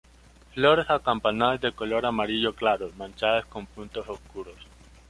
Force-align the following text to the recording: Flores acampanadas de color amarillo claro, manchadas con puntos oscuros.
Flores 0.55 0.89
acampanadas 0.89 1.61
de 1.61 1.73
color 1.73 2.07
amarillo 2.07 2.55
claro, 2.55 2.91
manchadas 2.97 3.45
con 3.45 3.67
puntos 3.67 4.09
oscuros. 4.09 4.55